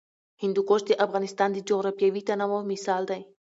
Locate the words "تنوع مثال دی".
2.29-3.21